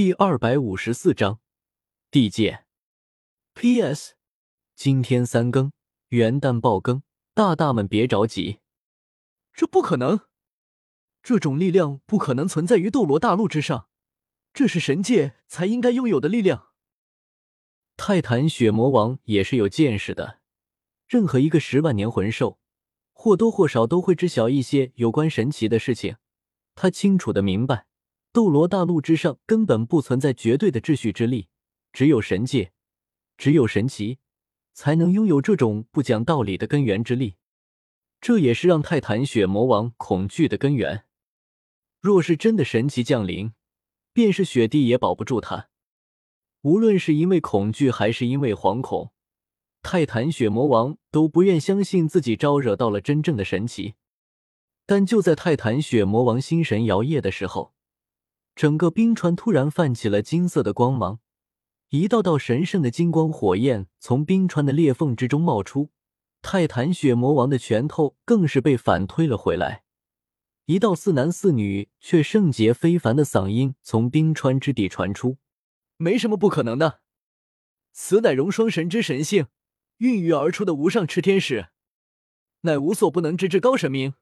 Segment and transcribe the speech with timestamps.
[0.00, 1.40] 第二百五十四章
[2.10, 2.64] 地界。
[3.52, 4.14] P.S.
[4.74, 5.72] 今天三更，
[6.08, 7.02] 元旦爆更，
[7.34, 8.60] 大大们别着急。
[9.52, 10.20] 这不可能，
[11.22, 13.90] 这种力量不可能存在于斗罗大陆之上，
[14.54, 16.68] 这是神界才应该拥有的力量。
[17.98, 20.40] 泰坦血魔王也是有见识的，
[21.06, 22.58] 任何一个十万年魂兽，
[23.12, 26.16] 或多或少都会知晓一些有关神奇的事情。
[26.74, 27.89] 他清楚的明白。
[28.32, 31.48] 斗罗大陆之上根本不存在绝对的秩序之力，
[31.92, 32.70] 只有神界，
[33.36, 34.18] 只有神奇，
[34.72, 37.34] 才能拥有这种不讲道理的根源之力。
[38.20, 41.04] 这也是让泰坦血魔王恐惧的根源。
[42.00, 43.52] 若是真的神奇降临，
[44.12, 45.68] 便是雪帝也保不住他。
[46.62, 49.12] 无论是因为恐惧还是因为惶恐，
[49.82, 53.94] 泰坦血魔王都不愿相信自己招惹到了真正的神奇。
[54.86, 57.74] 但就在泰坦血魔王心神摇曳的时候，
[58.60, 61.20] 整个冰川突然泛起了金色的光芒，
[61.88, 65.88] 一道道神圣的金光火焰从冰川的裂缝之中冒出，
[66.42, 69.84] 泰坦血魔王的拳头更是被反推了回来。
[70.66, 75.38] 一道似男似女却圣洁非凡的嗓音从冰川之地传出
[75.96, 77.00] ：“没什么不可能的，
[77.92, 79.46] 此乃融双神之神性
[79.96, 81.70] 孕育而出的无上炽天使，
[82.60, 84.12] 乃无所不能之至高神明。”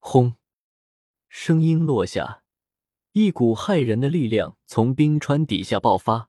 [0.00, 0.34] 轰！
[1.30, 2.42] 声音落下。
[3.18, 6.28] 一股骇人的力量从冰川底下爆发，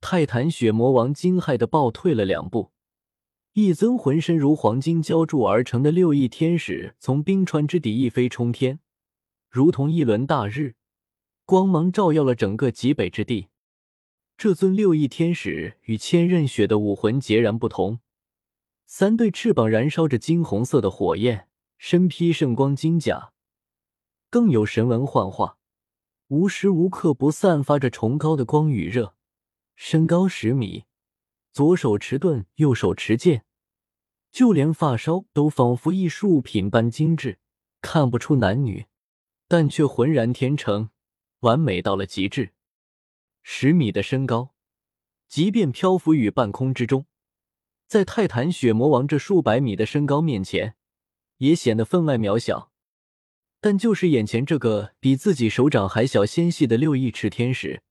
[0.00, 2.70] 泰坦血魔王惊骇的暴退了两步。
[3.54, 8.78] 一尊浑身如黄金浇铸而成的六翼天使从冰川之底一飞冲天，
[9.48, 10.76] 如同一轮大日，
[11.44, 13.48] 光芒照耀了整个极北之地。
[14.36, 17.98] 这尊六翼天使与千仞雪的武魂截然不同，
[18.86, 23.32] 三对翅膀燃烧着金红色的火焰，身披圣光金甲，
[24.30, 25.56] 更有神纹幻化。
[26.30, 29.16] 无时无刻不散发着崇高的光与热，
[29.74, 30.84] 身高十米，
[31.52, 33.44] 左手持盾，右手持剑，
[34.30, 37.40] 就连发梢都仿佛艺术品般精致，
[37.80, 38.86] 看不出男女，
[39.48, 40.90] 但却浑然天成，
[41.40, 42.52] 完美到了极致。
[43.42, 44.54] 十米的身高，
[45.26, 47.06] 即便漂浮于半空之中，
[47.88, 50.76] 在泰坦血魔王这数百米的身高面前，
[51.38, 52.69] 也显得分外渺小。
[53.60, 57.82] 但就是眼前这个比自己手掌还小纤细的六翼赤天使，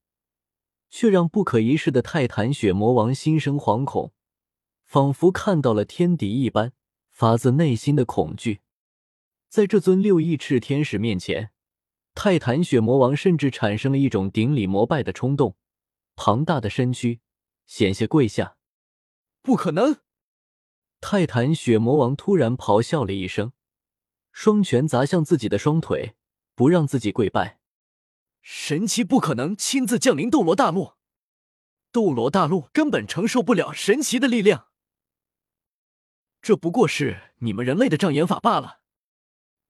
[0.89, 4.11] 却让不可一世的泰坦血魔王心生惶恐，
[4.83, 6.73] 仿佛看到了天敌一般，
[7.11, 8.61] 发自内心的恐惧。
[9.47, 11.51] 在这尊六翼赤天使面前，
[12.15, 15.55] 泰坦血魔王甚至产生了一种顶礼膜拜的冲动，
[16.15, 17.19] 庞大的身躯
[17.67, 18.57] 险些跪下。
[19.43, 19.99] 不可能！
[20.99, 23.53] 泰坦血魔王突然咆哮了一声。
[24.31, 26.15] 双拳砸向自己的双腿，
[26.55, 27.59] 不让自己跪拜。
[28.41, 30.93] 神奇不可能亲自降临斗罗大陆，
[31.91, 34.67] 斗罗大陆根本承受不了神奇的力量。
[36.41, 38.79] 这不过是你们人类的障眼法罢了。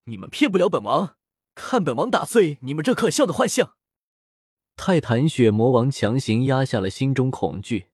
[0.03, 1.18] 你们骗不了本王，
[1.56, 3.75] 看本王打碎你们这可笑的幻象！
[4.75, 7.90] 泰坦血魔王强行压下了心中恐惧，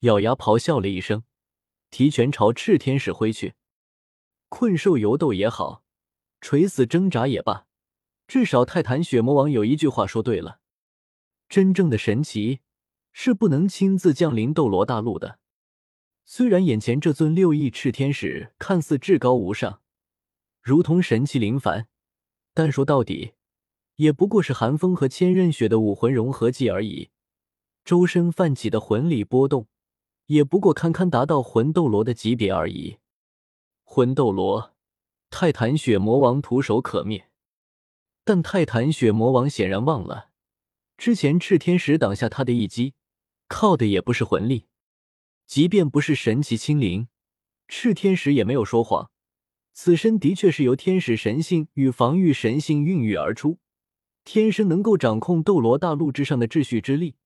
[0.00, 1.24] 咬牙咆哮了一声，
[1.90, 3.54] 提拳朝炽天使挥去。
[4.48, 5.82] 困兽犹斗也好，
[6.40, 7.66] 垂死挣扎也罢，
[8.26, 10.60] 至少泰坦血魔王有一句话说对了：
[11.48, 12.60] 真正的神奇
[13.12, 15.38] 是不能亲自降临斗罗大陆的。
[16.24, 19.80] 虽然眼前这尊六翼赤天使看似至高无上，
[20.62, 21.88] 如同神奇临凡，
[22.52, 23.32] 但说到底，
[23.96, 27.10] 也不过是寒风和千仞雪的武魂融合技而已。
[27.84, 29.66] 周身泛起的魂力波动，
[30.26, 32.98] 也不过堪堪达到魂斗罗的级别而已。
[33.98, 34.76] 魂斗罗，
[35.28, 37.28] 泰坦血魔王徒手可灭，
[38.22, 40.30] 但泰坦血魔王显然忘了，
[40.96, 42.94] 之前炽天使挡下他的一击，
[43.48, 44.68] 靠的也不是魂力，
[45.48, 47.08] 即便不是神奇亲临，
[47.66, 49.10] 炽天使也没有说谎，
[49.72, 53.58] 此身的确是由天使神性与防御神性孕育而出，
[54.22, 57.16] 天生能够掌控斗罗大陆之上的秩序之力，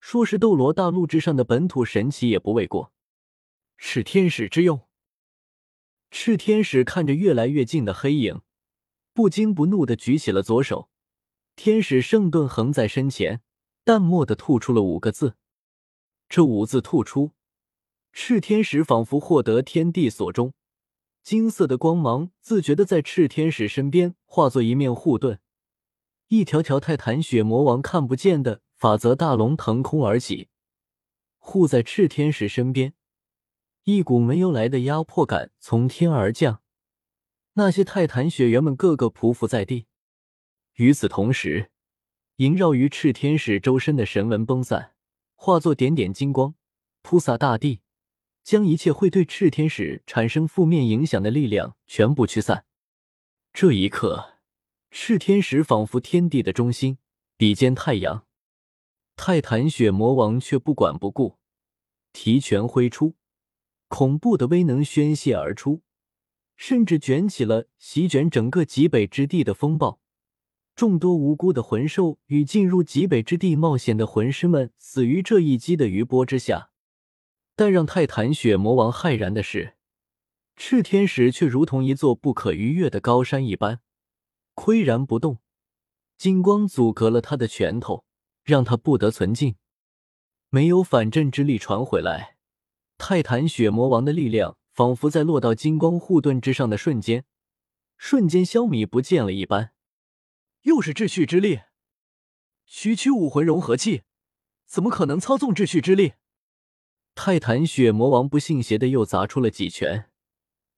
[0.00, 2.94] 说是斗罗大陆之上的本土神奇也不为过，
[3.76, 4.80] 是天使之用。
[6.16, 8.40] 赤天使看着越来越近的黑影，
[9.12, 10.88] 不惊不怒的举起了左手，
[11.56, 13.42] 天使圣盾横在身前，
[13.82, 15.34] 淡漠的吐出了五个字。
[16.28, 17.32] 这五字吐出，
[18.12, 20.54] 赤天使仿佛获得天地所钟，
[21.24, 25.40] 金色的光芒自觉的在赤天使身边化作一面护盾，
[26.28, 30.48] 一条条泰坦血魔王看不见的法则大龙腾空而起，
[31.38, 32.94] 护在赤天使身边。
[33.84, 36.62] 一股没由来的压迫感从天而降，
[37.52, 39.84] 那些泰坦血猿们个个匍匐在地。
[40.76, 41.70] 与此同时，
[42.36, 44.94] 萦绕于赤天使周身的神纹崩散，
[45.34, 46.54] 化作点点金光，
[47.02, 47.82] 铺洒大地，
[48.42, 52.64] 将一切会对赤天使产生负面影响的力量全部驱散。
[53.52, 54.38] 这一刻，
[54.90, 56.96] 赤天使仿佛天地的中心，
[57.36, 58.26] 比肩太阳。
[59.14, 61.36] 泰坦血魔王却不管不顾，
[62.14, 63.14] 提拳挥出，
[63.96, 65.82] 恐怖的威能宣泄而出，
[66.56, 70.00] 甚至卷起了席卷整个极北之地的风暴。
[70.74, 76.70] 众多无辜的魂兽与进入极北之地冒险的魂师们死于这一击的余波之下。
[77.54, 79.76] 但让泰坦血魔王骇然的是，
[80.56, 83.78] 赤天使却如同一座不可逾越的高山一般，
[84.56, 85.38] 岿然不动，
[86.18, 88.04] 金光阻隔了他的拳头。
[88.42, 89.54] 让他不得存进，
[90.50, 92.33] 没有反震之力传回来。
[93.06, 97.26] 泰坦血魔王的力量仿佛在落到金光护盾之上的瞬间，
[97.98, 99.74] 瞬间消弭不见了一般。
[100.62, 101.60] 又是秩序之力，
[102.64, 104.04] 区区武魂融合器，
[104.64, 106.14] 怎么可能操纵秩序之力？
[107.14, 110.10] 泰坦血魔王不信邪的又砸出了几拳，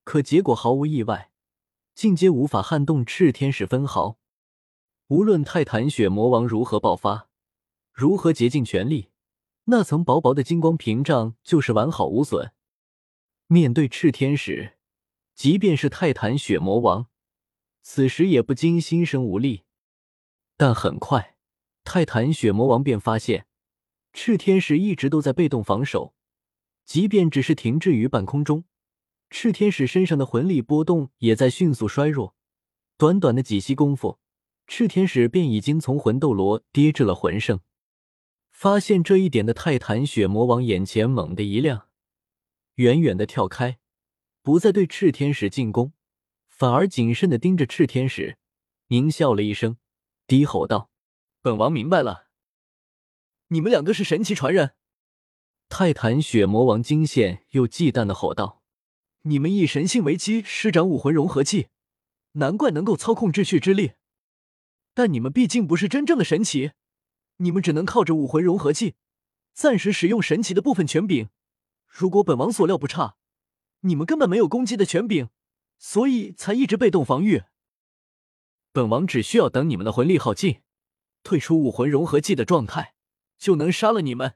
[0.02, 1.30] 可结果毫无意外，
[1.94, 4.18] 尽皆无法撼动炽天使分毫。
[5.06, 7.28] 无论泰坦血魔王如何爆发。
[7.92, 9.10] 如何竭尽全力？
[9.68, 12.52] 那层薄薄的金光屏障就是完好无损。
[13.48, 14.78] 面对赤天使，
[15.34, 17.06] 即便是泰坦血魔王，
[17.82, 19.64] 此时也不禁心生无力。
[20.56, 21.36] 但很快，
[21.82, 23.46] 泰坦血魔王便发现，
[24.12, 26.14] 赤天使一直都在被动防守，
[26.84, 28.64] 即便只是停滞于半空中，
[29.30, 32.36] 赤天使身上的魂力波动也在迅速衰弱。
[32.96, 34.20] 短短的几息功夫，
[34.68, 37.58] 赤天使便已经从魂斗罗跌至了魂圣。
[38.56, 41.88] 发现这一点的泰坦血魔王眼前猛地一亮，
[42.76, 43.78] 远远的跳开，
[44.40, 45.92] 不再对赤天使进攻，
[46.48, 48.38] 反而谨慎的盯着赤天使，
[48.88, 49.76] 狞笑了一声，
[50.26, 50.90] 低吼道
[51.42, 52.28] ：“本王明白了，
[53.48, 54.72] 你们两个是神奇传人。”
[55.68, 58.62] 泰坦血魔王惊现又忌惮的吼道
[59.28, 61.66] ：“你们以神性为基，施展武魂融合技，
[62.32, 63.92] 难怪能够操控秩序之力。
[64.94, 66.72] 但你们毕竟不是真正的神奇。”
[67.38, 68.94] 你们只能靠着武魂融合技，
[69.52, 71.28] 暂时使用神奇的部分权柄。
[71.86, 73.16] 如果本王所料不差，
[73.80, 75.28] 你们根本没有攻击的权柄，
[75.78, 77.42] 所以才一直被动防御。
[78.72, 80.60] 本王只需要等你们的魂力耗尽，
[81.22, 82.94] 退出武魂融合技的状态，
[83.38, 84.34] 就能杀了你们。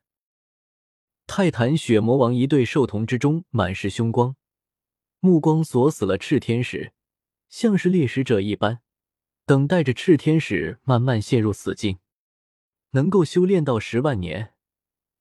[1.26, 4.36] 泰坦血魔王一对兽瞳之中满是凶光，
[5.20, 6.92] 目光锁死了赤天使，
[7.48, 8.80] 像是猎食者一般，
[9.44, 11.98] 等待着赤天使慢慢陷入死境。
[12.92, 14.54] 能够修炼到十万年，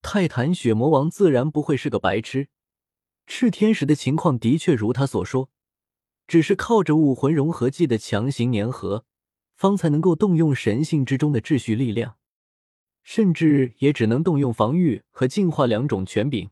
[0.01, 2.47] 泰坦血魔王自然不会是个白痴。
[3.27, 5.51] 赤天使的情况的确如他所说，
[6.27, 9.05] 只是靠着武魂融合技的强行粘合，
[9.55, 12.17] 方才能够动用神性之中的秩序力量，
[13.03, 16.49] 甚至也只能动用防御和净化两种权柄，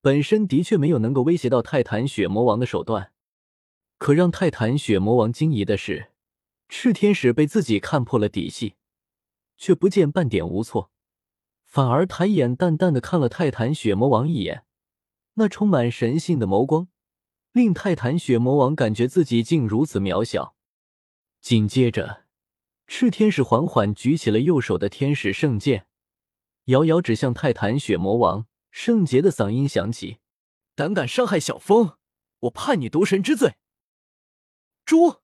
[0.00, 3.12] 本身的确没有能够威胁到泰坦血魔王的手段。
[3.98, 6.12] 可让泰坦血魔王惊疑的是，
[6.70, 8.76] 赤天使被自己看破了底细。
[9.58, 10.90] 却不见半点无措，
[11.66, 14.64] 反而抬眼淡淡的看了泰坦血魔王一眼，
[15.34, 16.88] 那充满神性的眸光，
[17.52, 20.54] 令泰坦血魔王感觉自己竟如此渺小。
[21.40, 22.24] 紧接着，
[22.86, 25.86] 赤天使缓缓举起了右手的天使圣剑，
[26.66, 30.18] 遥遥指向泰坦血魔王，圣洁的嗓音响起
[30.74, 31.98] ：“胆敢伤害小风，
[32.40, 33.56] 我判你毒神之罪！”
[34.86, 35.16] 猪，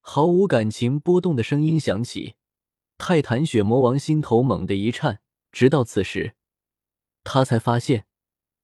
[0.00, 2.36] 毫无感情波动的声音响起。
[2.98, 5.20] 泰坦血魔王心头猛地一颤，
[5.52, 6.34] 直到此时，
[7.22, 8.06] 他才发现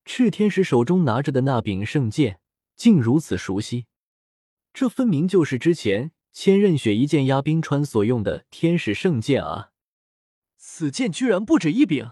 [0.04, 2.40] 赤天使手中拿着的那柄圣剑
[2.76, 3.86] 竟如此熟悉，
[4.74, 9.70] 这分明就是之前千仞雪一剑压冰川所用的天使圣剑啊！
[10.56, 12.10] 此剑居然不止一柄！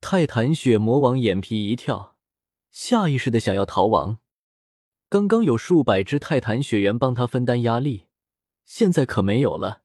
[0.00, 2.16] 泰坦血魔王眼皮一跳，
[2.70, 4.18] 下意识的想要逃亡。
[5.08, 8.08] 刚刚有数百只泰坦血猿帮他分担压力，
[8.64, 9.83] 现在可没有了。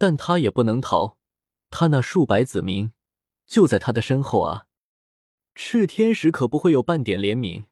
[0.00, 1.18] 但他也不能逃，
[1.68, 2.90] 他那数百子民
[3.46, 4.64] 就在他的身后啊！
[5.54, 7.66] 赤天使可不会有半点怜悯。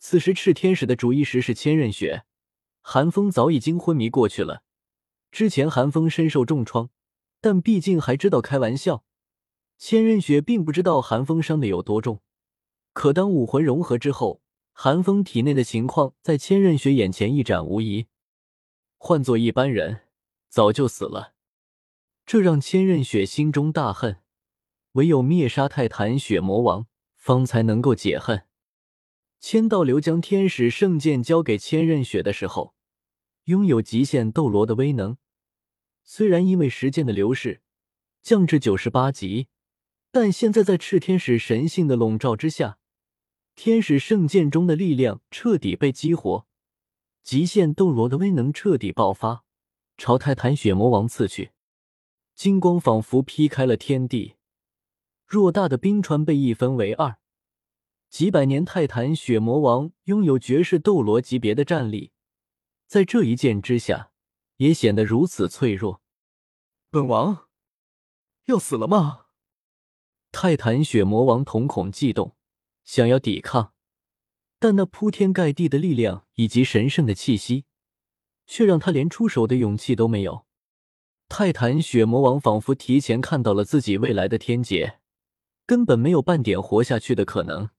[0.00, 2.24] 此时，赤天使的主意识是千仞雪，
[2.80, 4.64] 寒风早已经昏迷过去了。
[5.30, 6.90] 之前寒风身受重创，
[7.40, 9.04] 但毕竟还知道开玩笑。
[9.78, 12.20] 千仞雪并不知道寒风伤的有多重，
[12.92, 18.08] 可当武魂融合之后，寒风体内的情况在千仞雪眼前一展无遗。
[18.98, 20.00] 换做一般人，
[20.48, 21.34] 早就死了。
[22.32, 24.18] 这让千仞雪心中大恨，
[24.92, 28.44] 唯有灭杀泰坦血魔王，方才能够解恨。
[29.40, 32.76] 千道流将天使圣剑交给千仞雪的时候，
[33.46, 35.16] 拥有极限斗罗的威能，
[36.04, 37.62] 虽然因为时间的流逝
[38.22, 39.48] 降至九十八级，
[40.12, 42.78] 但现在在炽天使神性的笼罩之下，
[43.56, 46.46] 天使圣剑中的力量彻底被激活，
[47.24, 49.42] 极限斗罗的威能彻底爆发，
[49.98, 51.50] 朝泰坦血魔王刺去。
[52.40, 54.36] 金光仿佛劈开了天地，
[55.28, 57.18] 偌大的冰川被一分为二。
[58.08, 62.12] 几百年泰坦血魔王拥有绝世斗罗级别的战力，
[62.86, 64.10] 在这一剑之下，
[64.56, 66.00] 也显得如此脆弱。
[66.90, 67.48] 本王
[68.46, 69.26] 要死了吗？
[70.32, 72.34] 泰坦血魔王瞳孔悸动，
[72.84, 73.74] 想要抵抗，
[74.58, 77.66] 但那铺天盖地的力量以及神圣的气息，
[78.46, 80.46] 却让他连出手的勇气都没有。
[81.32, 84.98] 泰坦血魔王仿佛提前看到了自己未来的天劫，
[85.64, 87.70] 根本没有半点活下去的可能。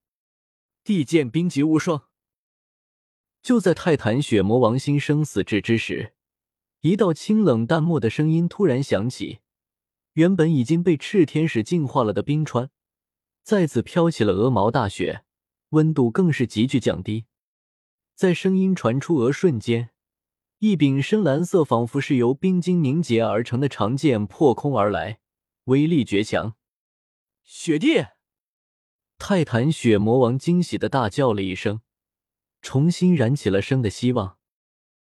[0.85, 2.07] 地剑冰极无双。
[3.43, 6.13] 就在泰坦血魔王心生死志之时，
[6.79, 9.39] 一道清冷淡漠的声音突然响起。
[10.13, 12.69] 原本已经被炽天使净化了的冰川，
[13.43, 15.25] 再次飘起了鹅毛大雪，
[15.71, 17.25] 温度更是急剧降低。
[18.15, 19.90] 在声音传出额瞬间。
[20.63, 25.17] 一柄深蓝色，仿佛是由冰晶凝结而成的长剑破空而来，
[25.63, 26.53] 威力绝强。
[27.43, 28.05] 雪帝，
[29.17, 31.81] 泰坦雪魔王惊喜的大叫了一声，
[32.61, 34.37] 重新燃起了生的希望。